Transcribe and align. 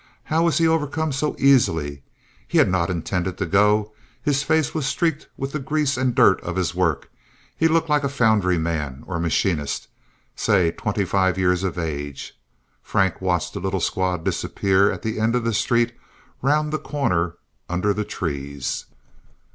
How 0.23 0.41
was 0.45 0.57
he 0.57 0.67
overcome 0.67 1.11
so 1.11 1.35
easily? 1.37 2.01
He 2.47 2.57
had 2.57 2.67
not 2.67 2.89
intended 2.89 3.37
to 3.37 3.45
go. 3.45 3.93
His 4.23 4.41
face 4.41 4.73
was 4.73 4.87
streaked 4.87 5.27
with 5.37 5.51
the 5.51 5.59
grease 5.59 5.95
and 5.95 6.15
dirt 6.15 6.41
of 6.41 6.55
his 6.55 6.73
work—he 6.73 7.67
looked 7.67 7.87
like 7.87 8.03
a 8.03 8.09
foundry 8.09 8.57
man 8.57 9.03
or 9.05 9.19
machinist, 9.19 9.89
say 10.35 10.71
twenty 10.71 11.05
five 11.05 11.37
years 11.37 11.63
of 11.63 11.77
age. 11.77 12.33
Frank 12.81 13.21
watched 13.21 13.53
the 13.53 13.59
little 13.59 13.79
squad 13.79 14.23
disappear 14.25 14.91
at 14.91 15.03
the 15.03 15.19
end 15.19 15.35
of 15.35 15.43
the 15.43 15.53
street 15.53 15.93
round 16.41 16.73
the 16.73 16.79
corner 16.79 17.35
under 17.69 17.93
the 17.93 18.03
trees. 18.03 18.85